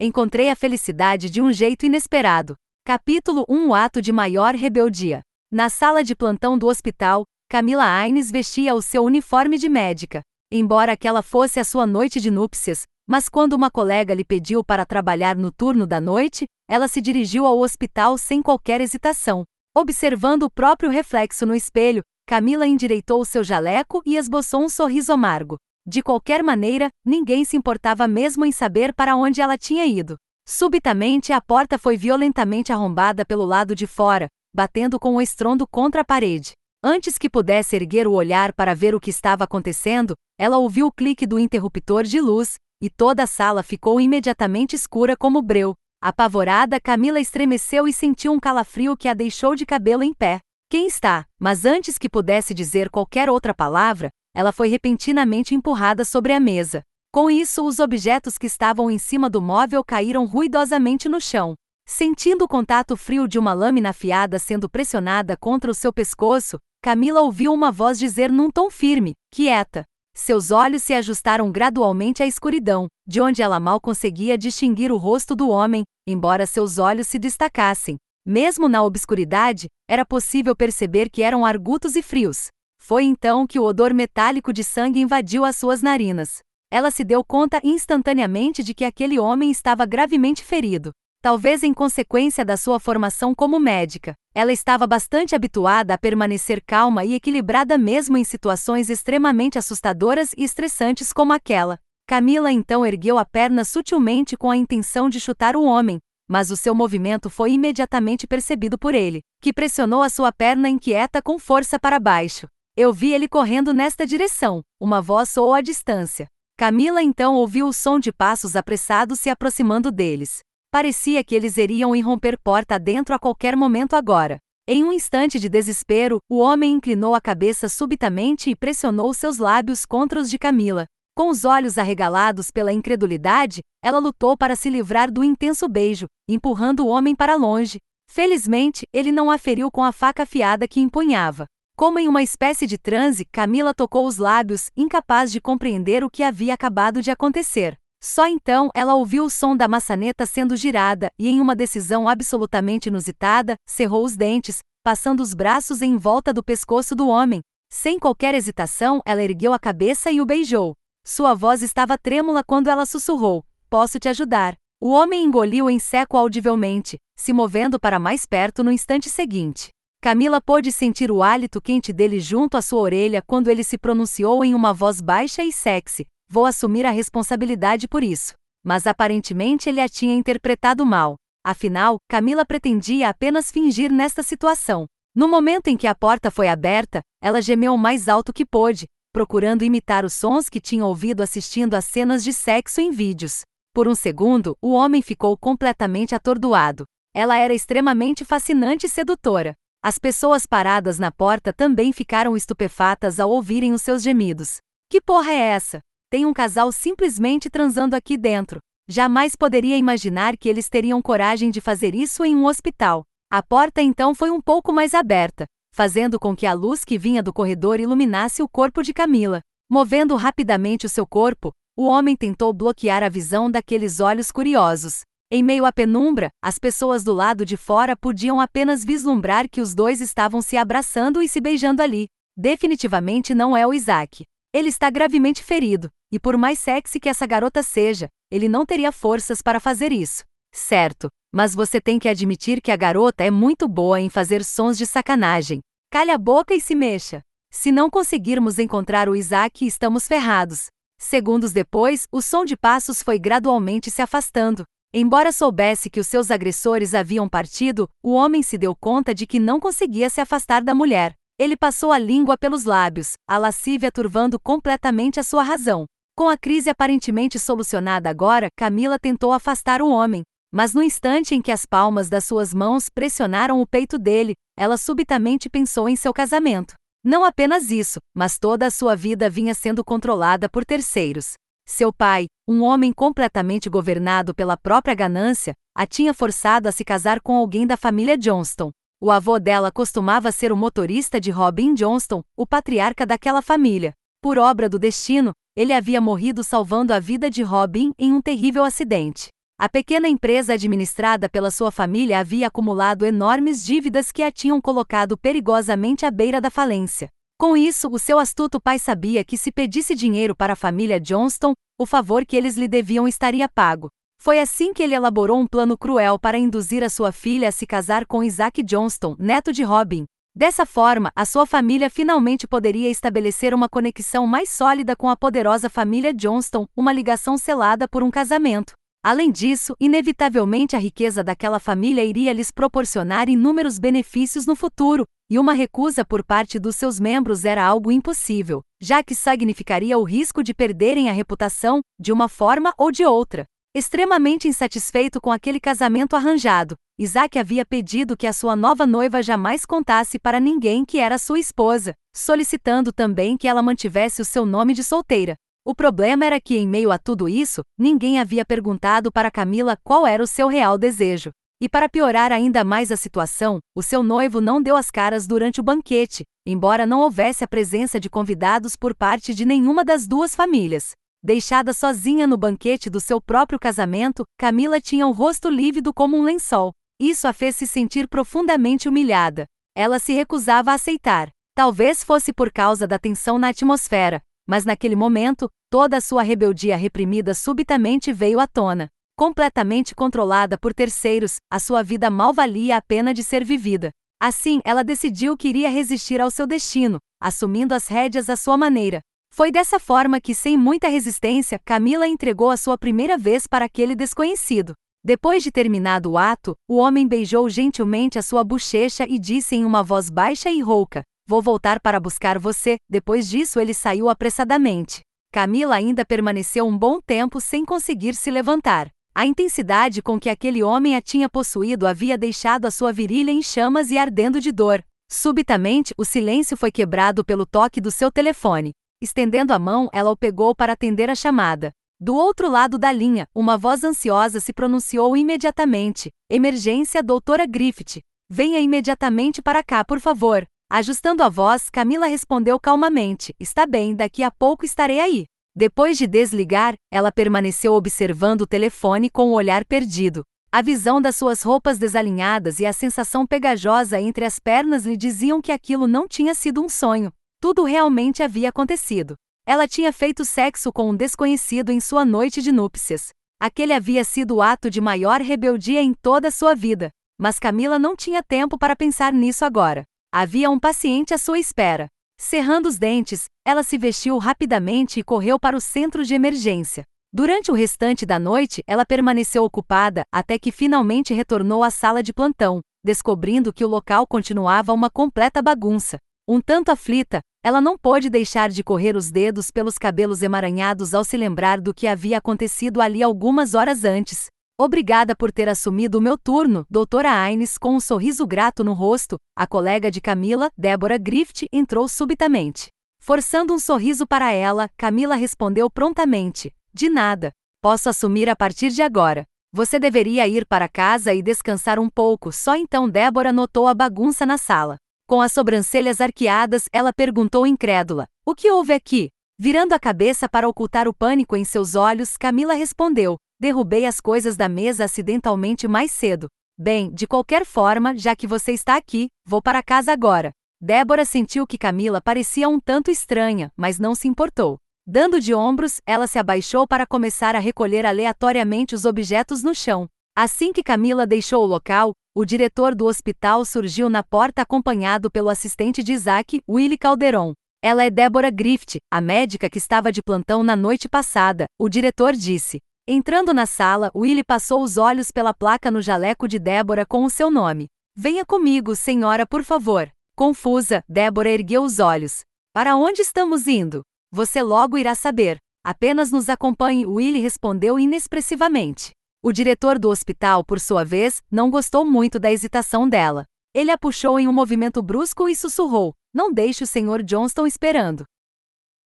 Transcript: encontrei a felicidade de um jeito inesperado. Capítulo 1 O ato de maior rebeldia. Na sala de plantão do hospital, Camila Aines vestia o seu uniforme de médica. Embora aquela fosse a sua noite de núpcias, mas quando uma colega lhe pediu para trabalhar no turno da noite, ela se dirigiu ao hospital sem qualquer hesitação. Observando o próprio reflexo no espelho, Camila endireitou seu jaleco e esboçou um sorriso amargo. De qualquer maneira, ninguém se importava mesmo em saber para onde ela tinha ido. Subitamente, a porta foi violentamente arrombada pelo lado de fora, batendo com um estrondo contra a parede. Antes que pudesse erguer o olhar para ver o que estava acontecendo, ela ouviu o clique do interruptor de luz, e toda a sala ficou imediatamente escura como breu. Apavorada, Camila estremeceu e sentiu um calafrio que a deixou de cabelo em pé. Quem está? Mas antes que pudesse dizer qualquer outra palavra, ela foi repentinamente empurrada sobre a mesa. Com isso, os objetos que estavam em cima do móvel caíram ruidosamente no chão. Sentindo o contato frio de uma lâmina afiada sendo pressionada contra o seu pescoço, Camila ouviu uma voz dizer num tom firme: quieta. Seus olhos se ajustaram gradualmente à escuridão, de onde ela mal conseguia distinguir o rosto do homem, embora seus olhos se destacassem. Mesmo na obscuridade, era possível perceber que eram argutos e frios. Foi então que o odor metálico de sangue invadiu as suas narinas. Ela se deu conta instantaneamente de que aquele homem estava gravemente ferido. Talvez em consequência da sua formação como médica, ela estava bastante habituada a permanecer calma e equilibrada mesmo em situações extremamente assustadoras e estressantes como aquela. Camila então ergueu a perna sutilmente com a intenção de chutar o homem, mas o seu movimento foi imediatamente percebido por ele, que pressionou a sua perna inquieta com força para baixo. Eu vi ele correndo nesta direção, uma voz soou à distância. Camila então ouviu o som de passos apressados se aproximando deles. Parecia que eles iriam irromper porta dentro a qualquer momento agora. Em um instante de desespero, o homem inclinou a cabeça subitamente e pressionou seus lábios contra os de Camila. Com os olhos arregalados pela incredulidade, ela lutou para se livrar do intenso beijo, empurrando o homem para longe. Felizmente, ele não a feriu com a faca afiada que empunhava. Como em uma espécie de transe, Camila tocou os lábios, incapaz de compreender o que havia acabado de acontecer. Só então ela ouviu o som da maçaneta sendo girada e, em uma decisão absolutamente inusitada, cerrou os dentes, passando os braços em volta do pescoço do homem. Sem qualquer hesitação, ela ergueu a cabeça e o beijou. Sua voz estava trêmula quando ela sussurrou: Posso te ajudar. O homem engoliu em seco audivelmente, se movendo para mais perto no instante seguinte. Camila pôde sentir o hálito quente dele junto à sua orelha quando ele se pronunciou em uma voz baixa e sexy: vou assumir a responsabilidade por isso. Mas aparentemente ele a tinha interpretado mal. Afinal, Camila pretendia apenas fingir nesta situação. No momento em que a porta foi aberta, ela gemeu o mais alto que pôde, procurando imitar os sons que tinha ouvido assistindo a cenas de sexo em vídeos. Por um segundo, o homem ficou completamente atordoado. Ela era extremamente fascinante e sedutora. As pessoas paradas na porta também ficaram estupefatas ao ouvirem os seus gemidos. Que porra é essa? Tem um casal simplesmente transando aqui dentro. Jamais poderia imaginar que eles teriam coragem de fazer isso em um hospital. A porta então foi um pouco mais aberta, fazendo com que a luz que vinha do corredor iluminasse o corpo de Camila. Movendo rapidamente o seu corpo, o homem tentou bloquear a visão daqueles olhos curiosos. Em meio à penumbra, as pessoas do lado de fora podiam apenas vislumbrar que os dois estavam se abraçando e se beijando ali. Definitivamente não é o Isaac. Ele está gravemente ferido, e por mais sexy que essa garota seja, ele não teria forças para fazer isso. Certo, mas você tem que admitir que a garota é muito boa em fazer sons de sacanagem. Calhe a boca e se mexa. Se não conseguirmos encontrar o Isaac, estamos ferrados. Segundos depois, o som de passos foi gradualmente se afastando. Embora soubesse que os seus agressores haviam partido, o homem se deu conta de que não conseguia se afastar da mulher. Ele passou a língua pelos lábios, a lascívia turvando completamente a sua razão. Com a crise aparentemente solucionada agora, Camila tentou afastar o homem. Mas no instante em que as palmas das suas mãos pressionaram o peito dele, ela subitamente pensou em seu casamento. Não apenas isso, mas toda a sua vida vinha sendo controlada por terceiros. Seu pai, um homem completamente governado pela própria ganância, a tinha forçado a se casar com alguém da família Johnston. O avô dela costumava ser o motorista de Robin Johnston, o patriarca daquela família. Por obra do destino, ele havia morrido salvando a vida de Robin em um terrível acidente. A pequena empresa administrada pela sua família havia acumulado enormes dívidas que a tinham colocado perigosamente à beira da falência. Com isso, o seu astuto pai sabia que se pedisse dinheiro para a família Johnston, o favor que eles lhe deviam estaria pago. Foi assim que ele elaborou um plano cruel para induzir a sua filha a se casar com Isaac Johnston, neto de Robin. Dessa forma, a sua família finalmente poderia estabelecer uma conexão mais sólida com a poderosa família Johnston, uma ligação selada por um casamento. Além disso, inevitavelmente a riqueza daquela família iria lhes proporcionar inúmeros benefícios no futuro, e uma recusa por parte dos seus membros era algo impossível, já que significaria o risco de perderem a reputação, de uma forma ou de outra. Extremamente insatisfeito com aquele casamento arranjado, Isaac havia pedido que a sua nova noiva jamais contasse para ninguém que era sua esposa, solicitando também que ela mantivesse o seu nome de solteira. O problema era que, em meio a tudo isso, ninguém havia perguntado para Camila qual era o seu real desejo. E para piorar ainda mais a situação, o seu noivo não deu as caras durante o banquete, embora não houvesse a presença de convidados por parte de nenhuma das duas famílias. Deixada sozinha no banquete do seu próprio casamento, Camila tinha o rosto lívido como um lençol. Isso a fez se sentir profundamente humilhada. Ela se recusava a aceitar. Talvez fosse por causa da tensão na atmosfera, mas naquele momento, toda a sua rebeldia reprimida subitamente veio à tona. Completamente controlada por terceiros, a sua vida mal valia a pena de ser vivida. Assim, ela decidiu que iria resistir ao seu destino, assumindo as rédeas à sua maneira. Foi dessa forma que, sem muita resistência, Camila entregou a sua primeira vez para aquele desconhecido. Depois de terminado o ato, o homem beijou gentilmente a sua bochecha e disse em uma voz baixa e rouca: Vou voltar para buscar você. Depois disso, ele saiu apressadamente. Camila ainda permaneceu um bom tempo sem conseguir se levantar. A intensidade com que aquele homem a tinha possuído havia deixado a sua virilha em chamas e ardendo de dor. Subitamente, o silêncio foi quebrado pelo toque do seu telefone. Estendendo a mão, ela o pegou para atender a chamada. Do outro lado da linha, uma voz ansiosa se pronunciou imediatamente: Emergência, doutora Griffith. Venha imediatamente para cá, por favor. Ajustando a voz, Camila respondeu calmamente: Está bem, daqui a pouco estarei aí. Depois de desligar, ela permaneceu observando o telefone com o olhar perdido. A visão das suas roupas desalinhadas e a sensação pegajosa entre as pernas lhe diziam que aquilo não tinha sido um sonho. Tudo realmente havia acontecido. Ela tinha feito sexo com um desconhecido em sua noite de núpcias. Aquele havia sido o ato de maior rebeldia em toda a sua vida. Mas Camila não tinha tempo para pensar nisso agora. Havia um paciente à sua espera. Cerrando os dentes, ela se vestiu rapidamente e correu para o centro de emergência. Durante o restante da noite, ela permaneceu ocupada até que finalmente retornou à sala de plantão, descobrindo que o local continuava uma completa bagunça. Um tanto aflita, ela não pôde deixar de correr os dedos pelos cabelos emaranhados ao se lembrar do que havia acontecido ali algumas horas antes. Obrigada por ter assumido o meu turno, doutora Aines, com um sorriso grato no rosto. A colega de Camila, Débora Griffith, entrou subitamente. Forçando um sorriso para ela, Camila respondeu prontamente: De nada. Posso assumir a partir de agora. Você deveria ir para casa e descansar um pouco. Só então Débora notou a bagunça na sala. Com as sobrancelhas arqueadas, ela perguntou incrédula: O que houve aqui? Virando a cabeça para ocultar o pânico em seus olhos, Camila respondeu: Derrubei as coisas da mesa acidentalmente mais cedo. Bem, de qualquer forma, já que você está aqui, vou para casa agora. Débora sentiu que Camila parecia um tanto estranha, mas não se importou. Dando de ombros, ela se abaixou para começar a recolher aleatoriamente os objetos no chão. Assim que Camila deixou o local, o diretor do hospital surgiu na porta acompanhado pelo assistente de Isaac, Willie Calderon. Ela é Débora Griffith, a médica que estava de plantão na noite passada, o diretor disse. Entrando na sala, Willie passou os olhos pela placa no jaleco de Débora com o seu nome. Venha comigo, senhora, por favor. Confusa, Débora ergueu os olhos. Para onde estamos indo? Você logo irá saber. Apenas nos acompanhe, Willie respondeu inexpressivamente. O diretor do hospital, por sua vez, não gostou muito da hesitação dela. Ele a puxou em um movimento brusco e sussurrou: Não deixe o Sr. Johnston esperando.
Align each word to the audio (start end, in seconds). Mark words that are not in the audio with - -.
encontrei 0.00 0.48
a 0.48 0.54
felicidade 0.54 1.28
de 1.28 1.42
um 1.42 1.52
jeito 1.52 1.84
inesperado. 1.84 2.54
Capítulo 2.84 3.44
1 3.48 3.68
O 3.68 3.74
ato 3.74 4.00
de 4.00 4.12
maior 4.12 4.54
rebeldia. 4.54 5.22
Na 5.50 5.68
sala 5.68 6.04
de 6.04 6.14
plantão 6.14 6.56
do 6.56 6.68
hospital, 6.68 7.24
Camila 7.50 7.84
Aines 7.84 8.30
vestia 8.30 8.74
o 8.74 8.82
seu 8.82 9.02
uniforme 9.02 9.58
de 9.58 9.68
médica. 9.68 10.20
Embora 10.52 10.92
aquela 10.92 11.20
fosse 11.20 11.58
a 11.58 11.64
sua 11.64 11.86
noite 11.86 12.20
de 12.20 12.30
núpcias, 12.30 12.86
mas 13.08 13.28
quando 13.28 13.54
uma 13.54 13.70
colega 13.70 14.14
lhe 14.14 14.24
pediu 14.24 14.62
para 14.62 14.86
trabalhar 14.86 15.34
no 15.34 15.50
turno 15.50 15.86
da 15.86 16.00
noite, 16.00 16.46
ela 16.70 16.86
se 16.86 17.00
dirigiu 17.00 17.44
ao 17.44 17.58
hospital 17.58 18.16
sem 18.16 18.40
qualquer 18.40 18.80
hesitação. 18.80 19.44
Observando 19.76 20.44
o 20.44 20.50
próprio 20.50 20.90
reflexo 20.90 21.44
no 21.44 21.54
espelho, 21.54 22.02
Camila 22.26 22.66
endireitou 22.66 23.24
seu 23.24 23.42
jaleco 23.42 24.00
e 24.06 24.16
esboçou 24.16 24.62
um 24.62 24.68
sorriso 24.68 25.12
amargo. 25.12 25.56
De 25.90 26.02
qualquer 26.02 26.42
maneira, 26.42 26.90
ninguém 27.02 27.46
se 27.46 27.56
importava 27.56 28.06
mesmo 28.06 28.44
em 28.44 28.52
saber 28.52 28.92
para 28.92 29.16
onde 29.16 29.40
ela 29.40 29.56
tinha 29.56 29.86
ido. 29.86 30.18
Subitamente, 30.46 31.32
a 31.32 31.40
porta 31.40 31.78
foi 31.78 31.96
violentamente 31.96 32.70
arrombada 32.70 33.24
pelo 33.24 33.46
lado 33.46 33.74
de 33.74 33.86
fora, 33.86 34.28
batendo 34.54 35.00
com 35.00 35.14
um 35.14 35.20
estrondo 35.20 35.66
contra 35.66 36.02
a 36.02 36.04
parede. 36.04 36.52
Antes 36.84 37.16
que 37.16 37.30
pudesse 37.30 37.74
erguer 37.74 38.06
o 38.06 38.12
olhar 38.12 38.52
para 38.52 38.74
ver 38.74 38.94
o 38.94 39.00
que 39.00 39.08
estava 39.08 39.44
acontecendo, 39.44 40.14
ela 40.38 40.58
ouviu 40.58 40.88
o 40.88 40.92
clique 40.92 41.26
do 41.26 41.38
interruptor 41.38 42.02
de 42.02 42.20
luz, 42.20 42.58
e 42.82 42.90
toda 42.90 43.22
a 43.22 43.26
sala 43.26 43.62
ficou 43.62 43.98
imediatamente 43.98 44.76
escura 44.76 45.16
como 45.16 45.40
breu. 45.40 45.74
Apavorada, 46.02 46.78
Camila 46.78 47.18
estremeceu 47.18 47.88
e 47.88 47.94
sentiu 47.94 48.34
um 48.34 48.38
calafrio 48.38 48.94
que 48.94 49.08
a 49.08 49.14
deixou 49.14 49.54
de 49.54 49.64
cabelo 49.64 50.02
em 50.02 50.12
pé. 50.12 50.40
Quem 50.68 50.86
está? 50.86 51.24
Mas 51.40 51.64
antes 51.64 51.96
que 51.96 52.10
pudesse 52.10 52.52
dizer 52.52 52.90
qualquer 52.90 53.30
outra 53.30 53.54
palavra, 53.54 54.10
ela 54.38 54.52
foi 54.52 54.68
repentinamente 54.68 55.52
empurrada 55.52 56.04
sobre 56.04 56.32
a 56.32 56.38
mesa. 56.38 56.84
Com 57.12 57.28
isso, 57.28 57.66
os 57.66 57.80
objetos 57.80 58.38
que 58.38 58.46
estavam 58.46 58.88
em 58.88 58.96
cima 58.96 59.28
do 59.28 59.42
móvel 59.42 59.82
caíram 59.82 60.24
ruidosamente 60.24 61.08
no 61.08 61.20
chão. 61.20 61.56
Sentindo 61.84 62.44
o 62.44 62.48
contato 62.48 62.96
frio 62.96 63.26
de 63.26 63.36
uma 63.36 63.52
lâmina 63.52 63.90
afiada 63.90 64.38
sendo 64.38 64.68
pressionada 64.68 65.36
contra 65.36 65.68
o 65.68 65.74
seu 65.74 65.92
pescoço, 65.92 66.56
Camila 66.80 67.20
ouviu 67.20 67.52
uma 67.52 67.72
voz 67.72 67.98
dizer 67.98 68.30
num 68.30 68.48
tom 68.48 68.70
firme: 68.70 69.14
quieta. 69.28 69.84
Seus 70.14 70.52
olhos 70.52 70.84
se 70.84 70.94
ajustaram 70.94 71.50
gradualmente 71.50 72.22
à 72.22 72.26
escuridão, 72.26 72.86
de 73.04 73.20
onde 73.20 73.42
ela 73.42 73.58
mal 73.58 73.80
conseguia 73.80 74.38
distinguir 74.38 74.92
o 74.92 74.98
rosto 74.98 75.34
do 75.34 75.48
homem, 75.48 75.82
embora 76.06 76.46
seus 76.46 76.78
olhos 76.78 77.08
se 77.08 77.18
destacassem. 77.18 77.96
Mesmo 78.24 78.68
na 78.68 78.84
obscuridade, 78.84 79.66
era 79.90 80.06
possível 80.06 80.54
perceber 80.54 81.10
que 81.10 81.24
eram 81.24 81.44
argutos 81.44 81.96
e 81.96 82.02
frios. 82.02 82.50
Foi 82.88 83.04
então 83.04 83.46
que 83.46 83.58
o 83.58 83.64
odor 83.64 83.92
metálico 83.92 84.50
de 84.50 84.64
sangue 84.64 84.98
invadiu 84.98 85.44
as 85.44 85.56
suas 85.56 85.82
narinas. 85.82 86.38
Ela 86.70 86.90
se 86.90 87.04
deu 87.04 87.22
conta 87.22 87.60
instantaneamente 87.62 88.62
de 88.62 88.72
que 88.72 88.82
aquele 88.82 89.18
homem 89.18 89.50
estava 89.50 89.84
gravemente 89.84 90.42
ferido. 90.42 90.92
Talvez 91.20 91.62
em 91.62 91.74
consequência 91.74 92.46
da 92.46 92.56
sua 92.56 92.80
formação 92.80 93.34
como 93.34 93.60
médica, 93.60 94.14
ela 94.34 94.54
estava 94.54 94.86
bastante 94.86 95.34
habituada 95.34 95.92
a 95.92 95.98
permanecer 95.98 96.62
calma 96.64 97.04
e 97.04 97.12
equilibrada 97.12 97.76
mesmo 97.76 98.16
em 98.16 98.24
situações 98.24 98.88
extremamente 98.88 99.58
assustadoras 99.58 100.32
e 100.34 100.42
estressantes 100.42 101.12
como 101.12 101.34
aquela. 101.34 101.78
Camila 102.06 102.50
então 102.50 102.86
ergueu 102.86 103.18
a 103.18 103.24
perna 103.26 103.66
sutilmente 103.66 104.34
com 104.34 104.50
a 104.50 104.56
intenção 104.56 105.10
de 105.10 105.20
chutar 105.20 105.56
o 105.56 105.62
homem, 105.62 105.98
mas 106.26 106.50
o 106.50 106.56
seu 106.56 106.74
movimento 106.74 107.28
foi 107.28 107.52
imediatamente 107.52 108.26
percebido 108.26 108.78
por 108.78 108.94
ele, 108.94 109.20
que 109.42 109.52
pressionou 109.52 110.02
a 110.02 110.08
sua 110.08 110.32
perna 110.32 110.70
inquieta 110.70 111.20
com 111.20 111.38
força 111.38 111.78
para 111.78 112.00
baixo. 112.00 112.48
Eu 112.80 112.92
vi 112.92 113.12
ele 113.12 113.26
correndo 113.26 113.74
nesta 113.74 114.06
direção, 114.06 114.62
uma 114.78 115.02
voz 115.02 115.30
soou 115.30 115.52
à 115.52 115.60
distância. 115.60 116.30
Camila 116.56 117.02
então 117.02 117.34
ouviu 117.34 117.66
o 117.66 117.72
som 117.72 117.98
de 117.98 118.12
passos 118.12 118.54
apressados 118.54 119.18
se 119.18 119.28
aproximando 119.28 119.90
deles. 119.90 120.42
Parecia 120.70 121.24
que 121.24 121.34
eles 121.34 121.56
iriam 121.56 121.96
irromper 121.96 122.38
porta 122.38 122.78
dentro 122.78 123.12
a 123.16 123.18
qualquer 123.18 123.56
momento 123.56 123.96
agora. 123.96 124.38
Em 124.64 124.84
um 124.84 124.92
instante 124.92 125.40
de 125.40 125.48
desespero, 125.48 126.20
o 126.30 126.38
homem 126.38 126.74
inclinou 126.74 127.16
a 127.16 127.20
cabeça 127.20 127.68
subitamente 127.68 128.48
e 128.48 128.54
pressionou 128.54 129.12
seus 129.12 129.38
lábios 129.38 129.84
contra 129.84 130.20
os 130.20 130.30
de 130.30 130.38
Camila. 130.38 130.86
Com 131.16 131.30
os 131.30 131.44
olhos 131.44 131.78
arregalados 131.78 132.52
pela 132.52 132.72
incredulidade, 132.72 133.60
ela 133.82 133.98
lutou 133.98 134.36
para 134.36 134.54
se 134.54 134.70
livrar 134.70 135.10
do 135.10 135.24
intenso 135.24 135.68
beijo, 135.68 136.06
empurrando 136.28 136.86
o 136.86 136.88
homem 136.88 137.16
para 137.16 137.34
longe. 137.34 137.80
Felizmente, 138.08 138.86
ele 138.92 139.10
não 139.10 139.32
a 139.32 139.36
feriu 139.36 139.68
com 139.68 139.82
a 139.82 139.90
faca 139.90 140.22
afiada 140.22 140.68
que 140.68 140.78
empunhava. 140.78 141.44
Como 141.78 142.00
em 142.00 142.08
uma 142.08 142.24
espécie 142.24 142.66
de 142.66 142.76
transe, 142.76 143.24
Camila 143.24 143.72
tocou 143.72 144.04
os 144.04 144.16
lábios, 144.16 144.68
incapaz 144.76 145.30
de 145.30 145.40
compreender 145.40 146.02
o 146.02 146.10
que 146.10 146.24
havia 146.24 146.52
acabado 146.52 147.00
de 147.00 147.08
acontecer. 147.08 147.78
Só 148.02 148.26
então 148.26 148.68
ela 148.74 148.96
ouviu 148.96 149.26
o 149.26 149.30
som 149.30 149.56
da 149.56 149.68
maçaneta 149.68 150.26
sendo 150.26 150.56
girada 150.56 151.08
e, 151.16 151.28
em 151.28 151.40
uma 151.40 151.54
decisão 151.54 152.08
absolutamente 152.08 152.88
inusitada, 152.88 153.54
cerrou 153.64 154.04
os 154.04 154.16
dentes, 154.16 154.58
passando 154.82 155.20
os 155.20 155.32
braços 155.34 155.80
em 155.80 155.96
volta 155.96 156.34
do 156.34 156.42
pescoço 156.42 156.96
do 156.96 157.06
homem. 157.06 157.42
Sem 157.70 157.96
qualquer 157.96 158.34
hesitação, 158.34 159.00
ela 159.06 159.22
ergueu 159.22 159.52
a 159.52 159.58
cabeça 159.60 160.10
e 160.10 160.20
o 160.20 160.26
beijou. 160.26 160.74
Sua 161.06 161.32
voz 161.32 161.62
estava 161.62 161.96
trêmula 161.96 162.42
quando 162.42 162.66
ela 162.66 162.86
sussurrou: 162.86 163.44
Posso 163.70 164.00
te 164.00 164.08
ajudar. 164.08 164.56
O 164.80 164.90
homem 164.90 165.22
engoliu 165.22 165.70
em 165.70 165.78
seco 165.78 166.16
audivelmente, 166.16 166.98
se 167.16 167.32
movendo 167.32 167.78
para 167.78 168.00
mais 168.00 168.26
perto 168.26 168.64
no 168.64 168.72
instante 168.72 169.08
seguinte. 169.08 169.68
Camila 170.00 170.40
pôde 170.40 170.70
sentir 170.70 171.10
o 171.10 171.24
hálito 171.24 171.60
quente 171.60 171.92
dele 171.92 172.20
junto 172.20 172.56
à 172.56 172.62
sua 172.62 172.80
orelha 172.80 173.20
quando 173.20 173.50
ele 173.50 173.64
se 173.64 173.76
pronunciou 173.76 174.44
em 174.44 174.54
uma 174.54 174.72
voz 174.72 175.00
baixa 175.00 175.42
e 175.42 175.50
sexy: 175.50 176.06
vou 176.30 176.46
assumir 176.46 176.86
a 176.86 176.90
responsabilidade 176.92 177.88
por 177.88 178.04
isso. 178.04 178.34
Mas 178.64 178.86
aparentemente 178.86 179.68
ele 179.68 179.80
a 179.80 179.88
tinha 179.88 180.14
interpretado 180.14 180.86
mal. 180.86 181.16
Afinal, 181.44 181.96
Camila 182.08 182.46
pretendia 182.46 183.08
apenas 183.08 183.50
fingir 183.50 183.90
nesta 183.90 184.22
situação. 184.22 184.86
No 185.16 185.26
momento 185.26 185.66
em 185.66 185.76
que 185.76 185.88
a 185.88 185.96
porta 185.96 186.30
foi 186.30 186.46
aberta, 186.46 187.00
ela 187.20 187.42
gemeu 187.42 187.74
o 187.74 187.78
mais 187.78 188.08
alto 188.08 188.32
que 188.32 188.46
pôde, 188.46 188.86
procurando 189.12 189.64
imitar 189.64 190.04
os 190.04 190.12
sons 190.12 190.48
que 190.48 190.60
tinha 190.60 190.86
ouvido 190.86 191.24
assistindo 191.24 191.74
a 191.74 191.80
cenas 191.80 192.22
de 192.22 192.32
sexo 192.32 192.80
em 192.80 192.92
vídeos. 192.92 193.42
Por 193.74 193.88
um 193.88 193.96
segundo, 193.96 194.56
o 194.62 194.74
homem 194.74 195.02
ficou 195.02 195.36
completamente 195.36 196.14
atordoado. 196.14 196.84
Ela 197.12 197.36
era 197.36 197.52
extremamente 197.52 198.24
fascinante 198.24 198.86
e 198.86 198.88
sedutora. 198.88 199.56
As 199.82 199.96
pessoas 199.96 200.44
paradas 200.44 200.98
na 200.98 201.12
porta 201.12 201.52
também 201.52 201.92
ficaram 201.92 202.36
estupefatas 202.36 203.20
ao 203.20 203.30
ouvirem 203.30 203.72
os 203.72 203.80
seus 203.80 204.02
gemidos. 204.02 204.58
Que 204.90 205.00
porra 205.00 205.30
é 205.30 205.38
essa? 205.38 205.80
Tem 206.10 206.26
um 206.26 206.32
casal 206.32 206.72
simplesmente 206.72 207.48
transando 207.48 207.94
aqui 207.94 208.16
dentro. 208.16 208.58
Jamais 208.88 209.36
poderia 209.36 209.76
imaginar 209.76 210.36
que 210.36 210.48
eles 210.48 210.68
teriam 210.68 211.00
coragem 211.00 211.50
de 211.50 211.60
fazer 211.60 211.94
isso 211.94 212.24
em 212.24 212.34
um 212.34 212.46
hospital. 212.46 213.04
A 213.30 213.40
porta 213.40 213.80
então 213.80 214.14
foi 214.14 214.30
um 214.30 214.40
pouco 214.40 214.72
mais 214.72 214.94
aberta, 214.94 215.46
fazendo 215.72 216.18
com 216.18 216.34
que 216.34 216.46
a 216.46 216.54
luz 216.54 216.84
que 216.84 216.98
vinha 216.98 217.22
do 217.22 217.32
corredor 217.32 217.78
iluminasse 217.78 218.42
o 218.42 218.48
corpo 218.48 218.82
de 218.82 218.92
Camila. 218.92 219.42
Movendo 219.70 220.16
rapidamente 220.16 220.86
o 220.86 220.88
seu 220.88 221.06
corpo, 221.06 221.54
o 221.76 221.86
homem 221.86 222.16
tentou 222.16 222.52
bloquear 222.52 223.04
a 223.04 223.08
visão 223.08 223.48
daqueles 223.48 224.00
olhos 224.00 224.32
curiosos. 224.32 225.02
Em 225.30 225.42
meio 225.42 225.66
à 225.66 225.72
penumbra, 225.72 226.30
as 226.40 226.58
pessoas 226.58 227.04
do 227.04 227.12
lado 227.12 227.44
de 227.44 227.54
fora 227.54 227.94
podiam 227.94 228.40
apenas 228.40 228.82
vislumbrar 228.82 229.46
que 229.46 229.60
os 229.60 229.74
dois 229.74 230.00
estavam 230.00 230.40
se 230.40 230.56
abraçando 230.56 231.20
e 231.20 231.28
se 231.28 231.38
beijando 231.38 231.82
ali. 231.82 232.06
Definitivamente 232.34 233.34
não 233.34 233.54
é 233.54 233.66
o 233.66 233.74
Isaac. 233.74 234.24
Ele 234.54 234.70
está 234.70 234.88
gravemente 234.88 235.42
ferido, 235.42 235.90
e 236.10 236.18
por 236.18 236.38
mais 236.38 236.58
sexy 236.58 236.98
que 236.98 237.10
essa 237.10 237.26
garota 237.26 237.62
seja, 237.62 238.08
ele 238.30 238.48
não 238.48 238.64
teria 238.64 238.90
forças 238.90 239.42
para 239.42 239.60
fazer 239.60 239.92
isso. 239.92 240.24
Certo, 240.50 241.10
mas 241.30 241.54
você 241.54 241.78
tem 241.78 241.98
que 241.98 242.08
admitir 242.08 242.62
que 242.62 242.70
a 242.70 242.76
garota 242.76 243.22
é 243.22 243.30
muito 243.30 243.68
boa 243.68 244.00
em 244.00 244.08
fazer 244.08 244.42
sons 244.42 244.78
de 244.78 244.86
sacanagem. 244.86 245.60
Calhe 245.90 246.10
a 246.10 246.16
boca 246.16 246.54
e 246.54 246.60
se 246.60 246.74
mexa. 246.74 247.22
Se 247.52 247.70
não 247.70 247.90
conseguirmos 247.90 248.58
encontrar 248.58 249.10
o 249.10 249.14
Isaac, 249.14 249.66
estamos 249.66 250.08
ferrados. 250.08 250.68
Segundos 250.98 251.52
depois, 251.52 252.06
o 252.10 252.22
som 252.22 252.46
de 252.46 252.56
passos 252.56 253.02
foi 253.02 253.18
gradualmente 253.18 253.90
se 253.90 254.00
afastando. 254.00 254.64
Embora 254.92 255.32
soubesse 255.32 255.90
que 255.90 256.00
os 256.00 256.06
seus 256.06 256.30
agressores 256.30 256.94
haviam 256.94 257.28
partido, 257.28 257.90
o 258.02 258.14
homem 258.14 258.42
se 258.42 258.56
deu 258.56 258.74
conta 258.74 259.14
de 259.14 259.26
que 259.26 259.38
não 259.38 259.60
conseguia 259.60 260.08
se 260.08 260.18
afastar 260.18 260.62
da 260.62 260.74
mulher. 260.74 261.14
Ele 261.38 261.58
passou 261.58 261.92
a 261.92 261.98
língua 261.98 262.38
pelos 262.38 262.64
lábios, 262.64 263.12
a 263.28 263.36
lascívia 263.36 263.92
turvando 263.92 264.40
completamente 264.40 265.20
a 265.20 265.22
sua 265.22 265.42
razão. 265.42 265.84
Com 266.16 266.28
a 266.28 266.38
crise 266.38 266.70
aparentemente 266.70 267.38
solucionada 267.38 268.08
agora, 268.08 268.48
Camila 268.56 268.98
tentou 268.98 269.32
afastar 269.32 269.82
o 269.82 269.90
homem. 269.90 270.22
Mas 270.50 270.72
no 270.72 270.82
instante 270.82 271.34
em 271.34 271.42
que 271.42 271.52
as 271.52 271.66
palmas 271.66 272.08
das 272.08 272.24
suas 272.24 272.54
mãos 272.54 272.88
pressionaram 272.88 273.60
o 273.60 273.66
peito 273.66 273.98
dele, 273.98 274.34
ela 274.56 274.78
subitamente 274.78 275.50
pensou 275.50 275.86
em 275.86 275.96
seu 275.96 276.14
casamento. 276.14 276.74
Não 277.04 277.24
apenas 277.24 277.70
isso, 277.70 278.00
mas 278.14 278.38
toda 278.38 278.66
a 278.66 278.70
sua 278.70 278.96
vida 278.96 279.28
vinha 279.28 279.54
sendo 279.54 279.84
controlada 279.84 280.48
por 280.48 280.64
terceiros. 280.64 281.34
Seu 281.66 281.92
pai, 281.92 282.26
um 282.48 282.62
homem 282.62 282.94
completamente 282.94 283.68
governado 283.68 284.34
pela 284.34 284.56
própria 284.56 284.94
ganância, 284.94 285.54
a 285.76 285.86
tinha 285.86 286.14
forçado 286.14 286.66
a 286.66 286.72
se 286.72 286.82
casar 286.82 287.20
com 287.20 287.36
alguém 287.36 287.66
da 287.66 287.76
família 287.76 288.16
Johnston. 288.16 288.70
O 288.98 289.10
avô 289.10 289.38
dela 289.38 289.70
costumava 289.70 290.32
ser 290.32 290.50
o 290.50 290.56
motorista 290.56 291.20
de 291.20 291.30
Robin 291.30 291.74
Johnston, 291.74 292.24
o 292.34 292.46
patriarca 292.46 293.04
daquela 293.04 293.42
família. 293.42 293.92
Por 294.22 294.38
obra 294.38 294.66
do 294.66 294.78
destino, 294.78 295.32
ele 295.54 295.74
havia 295.74 296.00
morrido 296.00 296.42
salvando 296.42 296.94
a 296.94 296.98
vida 296.98 297.30
de 297.30 297.42
Robin 297.42 297.92
em 297.98 298.14
um 298.14 298.22
terrível 298.22 298.64
acidente. 298.64 299.28
A 299.58 299.68
pequena 299.68 300.08
empresa 300.08 300.54
administrada 300.54 301.28
pela 301.28 301.50
sua 301.50 301.70
família 301.70 302.18
havia 302.18 302.46
acumulado 302.46 303.04
enormes 303.04 303.62
dívidas 303.62 304.10
que 304.10 304.22
a 304.22 304.32
tinham 304.32 304.58
colocado 304.58 305.18
perigosamente 305.18 306.06
à 306.06 306.10
beira 306.10 306.40
da 306.40 306.50
falência. 306.50 307.10
Com 307.40 307.56
isso, 307.56 307.88
o 307.92 308.00
seu 308.00 308.18
astuto 308.18 308.60
pai 308.60 308.80
sabia 308.80 309.22
que 309.22 309.38
se 309.38 309.52
pedisse 309.52 309.94
dinheiro 309.94 310.34
para 310.34 310.54
a 310.54 310.56
família 310.56 310.98
Johnston, 310.98 311.52
o 311.78 311.86
favor 311.86 312.26
que 312.26 312.36
eles 312.36 312.56
lhe 312.56 312.66
deviam 312.66 313.06
estaria 313.06 313.48
pago. 313.48 313.88
Foi 314.20 314.40
assim 314.40 314.72
que 314.72 314.82
ele 314.82 314.96
elaborou 314.96 315.38
um 315.38 315.46
plano 315.46 315.78
cruel 315.78 316.18
para 316.18 316.36
induzir 316.36 316.82
a 316.82 316.88
sua 316.88 317.12
filha 317.12 317.48
a 317.48 317.52
se 317.52 317.64
casar 317.64 318.04
com 318.06 318.24
Isaac 318.24 318.60
Johnston, 318.64 319.14
neto 319.20 319.52
de 319.52 319.62
Robin. 319.62 320.04
Dessa 320.34 320.66
forma, 320.66 321.12
a 321.14 321.24
sua 321.24 321.46
família 321.46 321.88
finalmente 321.88 322.44
poderia 322.44 322.90
estabelecer 322.90 323.54
uma 323.54 323.68
conexão 323.68 324.26
mais 324.26 324.50
sólida 324.50 324.96
com 324.96 325.08
a 325.08 325.16
poderosa 325.16 325.70
família 325.70 326.12
Johnston, 326.12 326.66
uma 326.76 326.92
ligação 326.92 327.38
selada 327.38 327.86
por 327.86 328.02
um 328.02 328.10
casamento. 328.10 328.72
Além 329.10 329.32
disso, 329.32 329.74
inevitavelmente 329.80 330.76
a 330.76 330.78
riqueza 330.78 331.24
daquela 331.24 331.58
família 331.58 332.04
iria 332.04 332.30
lhes 332.30 332.50
proporcionar 332.50 333.26
inúmeros 333.30 333.78
benefícios 333.78 334.44
no 334.44 334.54
futuro, 334.54 335.06
e 335.30 335.38
uma 335.38 335.54
recusa 335.54 336.04
por 336.04 336.22
parte 336.22 336.58
dos 336.58 336.76
seus 336.76 337.00
membros 337.00 337.46
era 337.46 337.64
algo 337.64 337.90
impossível, 337.90 338.62
já 338.78 339.02
que 339.02 339.14
significaria 339.14 339.96
o 339.96 340.04
risco 340.04 340.44
de 340.44 340.52
perderem 340.52 341.08
a 341.08 341.12
reputação, 341.14 341.80
de 341.98 342.12
uma 342.12 342.28
forma 342.28 342.74
ou 342.76 342.92
de 342.92 343.02
outra. 343.02 343.46
Extremamente 343.74 344.46
insatisfeito 344.46 345.22
com 345.22 345.32
aquele 345.32 345.58
casamento 345.58 346.14
arranjado, 346.14 346.76
Isaac 346.98 347.38
havia 347.38 347.64
pedido 347.64 348.14
que 348.14 348.26
a 348.26 348.32
sua 348.34 348.54
nova 348.54 348.86
noiva 348.86 349.22
jamais 349.22 349.64
contasse 349.64 350.18
para 350.18 350.38
ninguém 350.38 350.84
que 350.84 350.98
era 350.98 351.16
sua 351.16 351.38
esposa, 351.38 351.94
solicitando 352.14 352.92
também 352.92 353.38
que 353.38 353.48
ela 353.48 353.62
mantivesse 353.62 354.20
o 354.20 354.24
seu 354.26 354.44
nome 354.44 354.74
de 354.74 354.84
solteira. 354.84 355.34
O 355.68 355.74
problema 355.74 356.24
era 356.24 356.40
que, 356.40 356.56
em 356.56 356.66
meio 356.66 356.90
a 356.90 356.96
tudo 356.96 357.28
isso, 357.28 357.62
ninguém 357.76 358.18
havia 358.18 358.42
perguntado 358.42 359.12
para 359.12 359.30
Camila 359.30 359.76
qual 359.84 360.06
era 360.06 360.22
o 360.22 360.26
seu 360.26 360.48
real 360.48 360.78
desejo. 360.78 361.30
E 361.60 361.68
para 361.68 361.90
piorar 361.90 362.32
ainda 362.32 362.64
mais 362.64 362.90
a 362.90 362.96
situação, 362.96 363.58
o 363.76 363.82
seu 363.82 364.02
noivo 364.02 364.40
não 364.40 364.62
deu 364.62 364.76
as 364.76 364.90
caras 364.90 365.26
durante 365.26 365.60
o 365.60 365.62
banquete, 365.62 366.24
embora 366.46 366.86
não 366.86 367.00
houvesse 367.00 367.44
a 367.44 367.46
presença 367.46 368.00
de 368.00 368.08
convidados 368.08 368.76
por 368.76 368.94
parte 368.94 369.34
de 369.34 369.44
nenhuma 369.44 369.84
das 369.84 370.06
duas 370.06 370.34
famílias. 370.34 370.92
Deixada 371.22 371.74
sozinha 371.74 372.26
no 372.26 372.38
banquete 372.38 372.88
do 372.88 372.98
seu 372.98 373.20
próprio 373.20 373.58
casamento, 373.58 374.24
Camila 374.38 374.80
tinha 374.80 375.06
o 375.06 375.12
rosto 375.12 375.50
lívido 375.50 375.92
como 375.92 376.16
um 376.16 376.22
lençol. 376.22 376.72
Isso 376.98 377.28
a 377.28 377.34
fez 377.34 377.56
se 377.56 377.66
sentir 377.66 378.08
profundamente 378.08 378.88
humilhada. 378.88 379.44
Ela 379.76 379.98
se 379.98 380.14
recusava 380.14 380.70
a 380.70 380.74
aceitar. 380.76 381.28
Talvez 381.54 382.02
fosse 382.02 382.32
por 382.32 382.50
causa 382.50 382.86
da 382.86 382.98
tensão 382.98 383.36
na 383.38 383.48
atmosfera, 383.48 384.22
mas 384.48 384.64
naquele 384.64 384.96
momento, 384.96 385.50
toda 385.68 385.98
a 385.98 386.00
sua 386.00 386.22
rebeldia 386.22 386.74
reprimida 386.74 387.34
subitamente 387.34 388.10
veio 388.10 388.40
à 388.40 388.46
tona. 388.46 388.88
Completamente 389.14 389.94
controlada 389.94 390.56
por 390.56 390.72
terceiros, 390.72 391.36
a 391.50 391.60
sua 391.60 391.82
vida 391.82 392.08
mal 392.08 392.32
valia 392.32 392.78
a 392.78 392.80
pena 392.80 393.12
de 393.12 393.22
ser 393.22 393.44
vivida. 393.44 393.90
Assim, 394.18 394.60
ela 394.64 394.82
decidiu 394.82 395.36
que 395.36 395.48
iria 395.48 395.68
resistir 395.68 396.18
ao 396.20 396.30
seu 396.30 396.46
destino, 396.46 396.98
assumindo 397.20 397.74
as 397.74 397.88
rédeas 397.88 398.30
à 398.30 398.36
sua 398.36 398.56
maneira. 398.56 399.00
Foi 399.30 399.52
dessa 399.52 399.78
forma 399.78 400.20
que, 400.20 400.34
sem 400.34 400.56
muita 400.56 400.88
resistência, 400.88 401.60
Camila 401.64 402.08
entregou 402.08 402.50
a 402.50 402.56
sua 402.56 402.78
primeira 402.78 403.18
vez 403.18 403.46
para 403.46 403.66
aquele 403.66 403.94
desconhecido. 403.94 404.72
Depois 405.04 405.42
de 405.42 405.52
terminado 405.52 406.12
o 406.12 406.18
ato, 406.18 406.56
o 406.66 406.76
homem 406.76 407.06
beijou 407.06 407.48
gentilmente 407.50 408.18
a 408.18 408.22
sua 408.22 408.42
bochecha 408.42 409.06
e 409.06 409.18
disse 409.18 409.54
em 409.54 409.64
uma 409.64 409.82
voz 409.82 410.10
baixa 410.10 410.50
e 410.50 410.60
rouca: 410.60 411.04
Vou 411.28 411.42
voltar 411.42 411.78
para 411.78 412.00
buscar 412.00 412.38
você. 412.38 412.78
Depois 412.88 413.28
disso, 413.28 413.60
ele 413.60 413.74
saiu 413.74 414.08
apressadamente. 414.08 415.02
Camila 415.30 415.74
ainda 415.74 416.02
permaneceu 416.02 416.66
um 416.66 416.76
bom 416.76 417.02
tempo 417.02 417.38
sem 417.38 417.66
conseguir 417.66 418.14
se 418.14 418.30
levantar. 418.30 418.88
A 419.14 419.26
intensidade 419.26 420.00
com 420.00 420.18
que 420.18 420.30
aquele 420.30 420.62
homem 420.62 420.96
a 420.96 421.02
tinha 421.02 421.28
possuído 421.28 421.86
havia 421.86 422.16
deixado 422.16 422.64
a 422.64 422.70
sua 422.70 422.94
virilha 422.94 423.30
em 423.30 423.42
chamas 423.42 423.90
e 423.90 423.98
ardendo 423.98 424.40
de 424.40 424.50
dor. 424.50 424.82
Subitamente, 425.06 425.92
o 425.98 426.04
silêncio 426.04 426.56
foi 426.56 426.72
quebrado 426.72 427.22
pelo 427.22 427.44
toque 427.44 427.78
do 427.78 427.90
seu 427.90 428.10
telefone. 428.10 428.72
Estendendo 428.98 429.52
a 429.52 429.58
mão, 429.58 429.90
ela 429.92 430.10
o 430.10 430.16
pegou 430.16 430.54
para 430.54 430.72
atender 430.72 431.10
a 431.10 431.14
chamada. 431.14 431.72
Do 432.00 432.14
outro 432.14 432.50
lado 432.50 432.78
da 432.78 432.90
linha, 432.90 433.28
uma 433.34 433.58
voz 433.58 433.84
ansiosa 433.84 434.40
se 434.40 434.54
pronunciou 434.54 435.14
imediatamente: 435.14 436.10
Emergência, 436.30 437.02
doutora 437.02 437.44
Griffith. 437.44 438.02
Venha 438.30 438.58
imediatamente 438.60 439.42
para 439.42 439.62
cá, 439.62 439.84
por 439.84 440.00
favor. 440.00 440.48
Ajustando 440.70 441.22
a 441.22 441.30
voz, 441.30 441.70
Camila 441.70 442.06
respondeu 442.06 442.60
calmamente: 442.60 443.34
Está 443.40 443.64
bem, 443.64 443.96
daqui 443.96 444.22
a 444.22 444.30
pouco 444.30 444.66
estarei 444.66 445.00
aí. 445.00 445.24
Depois 445.56 445.96
de 445.96 446.06
desligar, 446.06 446.74
ela 446.92 447.10
permaneceu 447.10 447.72
observando 447.72 448.42
o 448.42 448.46
telefone 448.46 449.08
com 449.08 449.30
o 449.30 449.32
olhar 449.32 449.64
perdido. 449.64 450.22
A 450.52 450.60
visão 450.60 451.00
das 451.00 451.16
suas 451.16 451.42
roupas 451.42 451.78
desalinhadas 451.78 452.60
e 452.60 452.66
a 452.66 452.72
sensação 452.72 453.26
pegajosa 453.26 453.98
entre 453.98 454.26
as 454.26 454.38
pernas 454.38 454.84
lhe 454.84 454.96
diziam 454.96 455.40
que 455.40 455.52
aquilo 455.52 455.86
não 455.86 456.06
tinha 456.06 456.34
sido 456.34 456.62
um 456.62 456.68
sonho. 456.68 457.10
Tudo 457.40 457.64
realmente 457.64 458.22
havia 458.22 458.50
acontecido. 458.50 459.14
Ela 459.46 459.66
tinha 459.66 459.92
feito 459.92 460.22
sexo 460.22 460.70
com 460.70 460.90
um 460.90 460.96
desconhecido 460.96 461.72
em 461.72 461.80
sua 461.80 462.04
noite 462.04 462.42
de 462.42 462.52
núpcias. 462.52 463.08
Aquele 463.40 463.72
havia 463.72 464.04
sido 464.04 464.36
o 464.36 464.42
ato 464.42 464.68
de 464.68 464.82
maior 464.82 465.22
rebeldia 465.22 465.80
em 465.80 465.94
toda 465.94 466.28
a 466.28 466.32
sua 466.32 466.54
vida. 466.54 466.90
Mas 467.18 467.38
Camila 467.38 467.78
não 467.78 467.96
tinha 467.96 468.22
tempo 468.22 468.58
para 468.58 468.76
pensar 468.76 469.14
nisso 469.14 469.46
agora. 469.46 469.84
Havia 470.10 470.48
um 470.48 470.58
paciente 470.58 471.12
à 471.12 471.18
sua 471.18 471.38
espera. 471.38 471.86
Cerrando 472.18 472.66
os 472.66 472.78
dentes, 472.78 473.26
ela 473.46 473.62
se 473.62 473.76
vestiu 473.76 474.16
rapidamente 474.16 474.98
e 474.98 475.02
correu 475.02 475.38
para 475.38 475.54
o 475.54 475.60
centro 475.60 476.02
de 476.02 476.14
emergência. 476.14 476.86
Durante 477.12 477.50
o 477.50 477.54
restante 477.54 478.06
da 478.06 478.18
noite, 478.18 478.62
ela 478.66 478.86
permaneceu 478.86 479.44
ocupada 479.44 480.04
até 480.10 480.38
que 480.38 480.50
finalmente 480.50 481.12
retornou 481.12 481.62
à 481.62 481.70
sala 481.70 482.02
de 482.02 482.14
plantão, 482.14 482.60
descobrindo 482.82 483.52
que 483.52 483.62
o 483.62 483.68
local 483.68 484.06
continuava 484.06 484.72
uma 484.72 484.88
completa 484.88 485.42
bagunça. 485.42 485.98
Um 486.26 486.40
tanto 486.40 486.70
aflita, 486.70 487.20
ela 487.44 487.60
não 487.60 487.76
pôde 487.76 488.08
deixar 488.08 488.48
de 488.48 488.64
correr 488.64 488.96
os 488.96 489.10
dedos 489.10 489.50
pelos 489.50 489.76
cabelos 489.76 490.22
emaranhados 490.22 490.94
ao 490.94 491.04
se 491.04 491.18
lembrar 491.18 491.60
do 491.60 491.74
que 491.74 491.86
havia 491.86 492.16
acontecido 492.16 492.80
ali 492.80 493.02
algumas 493.02 493.52
horas 493.52 493.84
antes. 493.84 494.28
Obrigada 494.60 495.14
por 495.14 495.30
ter 495.30 495.48
assumido 495.48 495.98
o 495.98 496.00
meu 496.00 496.18
turno, 496.18 496.66
doutora 496.68 497.12
Aines, 497.12 497.56
com 497.56 497.76
um 497.76 497.80
sorriso 497.80 498.26
grato 498.26 498.64
no 498.64 498.72
rosto. 498.72 499.16
A 499.36 499.46
colega 499.46 499.88
de 499.88 500.00
Camila, 500.00 500.50
Débora 500.58 500.98
Griffith, 500.98 501.46
entrou 501.52 501.86
subitamente. 501.86 502.66
Forçando 502.98 503.54
um 503.54 503.58
sorriso 503.60 504.04
para 504.04 504.32
ela, 504.32 504.68
Camila 504.76 505.14
respondeu 505.14 505.70
prontamente: 505.70 506.52
De 506.74 506.90
nada. 506.90 507.30
Posso 507.62 507.88
assumir 507.88 508.28
a 508.28 508.34
partir 508.34 508.70
de 508.70 508.82
agora. 508.82 509.24
Você 509.52 509.78
deveria 509.78 510.26
ir 510.26 510.44
para 510.44 510.68
casa 510.68 511.14
e 511.14 511.22
descansar 511.22 511.78
um 511.78 511.88
pouco. 511.88 512.32
Só 512.32 512.56
então 512.56 512.90
Débora 512.90 513.32
notou 513.32 513.68
a 513.68 513.74
bagunça 513.74 514.26
na 514.26 514.38
sala. 514.38 514.76
Com 515.06 515.20
as 515.20 515.30
sobrancelhas 515.30 516.00
arqueadas, 516.00 516.64
ela 516.72 516.92
perguntou 516.92 517.46
incrédula: 517.46 518.08
O 518.26 518.34
que 518.34 518.50
houve 518.50 518.72
aqui? 518.72 519.08
Virando 519.38 519.72
a 519.72 519.78
cabeça 519.78 520.28
para 520.28 520.48
ocultar 520.48 520.88
o 520.88 520.92
pânico 520.92 521.36
em 521.36 521.44
seus 521.44 521.76
olhos, 521.76 522.16
Camila 522.16 522.54
respondeu: 522.54 523.16
Derrubei 523.40 523.86
as 523.86 524.00
coisas 524.00 524.36
da 524.36 524.48
mesa 524.48 524.84
acidentalmente 524.84 525.68
mais 525.68 525.92
cedo. 525.92 526.26
Bem, 526.58 526.92
de 526.92 527.06
qualquer 527.06 527.46
forma, 527.46 527.96
já 527.96 528.16
que 528.16 528.26
você 528.26 528.50
está 528.52 528.76
aqui, 528.76 529.08
vou 529.24 529.40
para 529.40 529.62
casa 529.62 529.92
agora. 529.92 530.32
Débora 530.60 531.04
sentiu 531.04 531.46
que 531.46 531.56
Camila 531.56 532.00
parecia 532.00 532.48
um 532.48 532.58
tanto 532.58 532.90
estranha, 532.90 533.52
mas 533.56 533.78
não 533.78 533.94
se 533.94 534.08
importou. 534.08 534.58
Dando 534.84 535.20
de 535.20 535.32
ombros, 535.32 535.80
ela 535.86 536.08
se 536.08 536.18
abaixou 536.18 536.66
para 536.66 536.84
começar 536.84 537.36
a 537.36 537.38
recolher 537.38 537.86
aleatoriamente 537.86 538.74
os 538.74 538.84
objetos 538.84 539.44
no 539.44 539.54
chão. 539.54 539.86
Assim 540.16 540.52
que 540.52 540.64
Camila 540.64 541.06
deixou 541.06 541.44
o 541.44 541.46
local, 541.46 541.92
o 542.16 542.24
diretor 542.24 542.74
do 542.74 542.86
hospital 542.86 543.44
surgiu 543.44 543.88
na 543.88 544.02
porta 544.02 544.42
acompanhado 544.42 545.08
pelo 545.12 545.28
assistente 545.28 545.80
de 545.80 545.92
Isaac, 545.92 546.42
Willie 546.50 546.76
Calderon. 546.76 547.34
Ela 547.62 547.84
é 547.84 547.90
Débora 547.90 548.30
Griffith, 548.30 548.80
a 548.90 549.00
médica 549.00 549.48
que 549.48 549.58
estava 549.58 549.92
de 549.92 550.02
plantão 550.02 550.42
na 550.42 550.56
noite 550.56 550.88
passada, 550.88 551.46
o 551.56 551.68
diretor 551.68 552.14
disse. 552.14 552.58
Entrando 552.90 553.34
na 553.34 553.44
sala, 553.44 553.90
Willie 553.94 554.24
passou 554.24 554.62
os 554.62 554.78
olhos 554.78 555.10
pela 555.10 555.34
placa 555.34 555.70
no 555.70 555.82
jaleco 555.82 556.26
de 556.26 556.38
Débora 556.38 556.86
com 556.86 557.04
o 557.04 557.10
seu 557.10 557.30
nome. 557.30 557.66
Venha 557.94 558.24
comigo, 558.24 558.74
senhora, 558.74 559.26
por 559.26 559.44
favor. 559.44 559.92
Confusa, 560.16 560.82
Débora 560.88 561.28
ergueu 561.28 561.62
os 561.64 561.80
olhos. 561.80 562.22
Para 562.50 562.76
onde 562.76 563.02
estamos 563.02 563.46
indo? 563.46 563.82
Você 564.10 564.42
logo 564.42 564.78
irá 564.78 564.94
saber. 564.94 565.36
Apenas 565.62 566.10
nos 566.10 566.30
acompanhe, 566.30 566.86
Willie 566.86 567.20
respondeu 567.20 567.78
inexpressivamente. 567.78 568.92
O 569.22 569.32
diretor 569.32 569.78
do 569.78 569.90
hospital, 569.90 570.42
por 570.42 570.58
sua 570.58 570.82
vez, 570.82 571.20
não 571.30 571.50
gostou 571.50 571.84
muito 571.84 572.18
da 572.18 572.32
hesitação 572.32 572.88
dela. 572.88 573.26
Ele 573.54 573.70
a 573.70 573.76
puxou 573.76 574.18
em 574.18 574.26
um 574.26 574.32
movimento 574.32 574.80
brusco 574.80 575.28
e 575.28 575.36
sussurrou: 575.36 575.92
Não 576.14 576.32
deixe 576.32 576.64
o 576.64 576.66
Sr. 576.66 577.02
Johnston 577.04 577.46
esperando. 577.46 578.06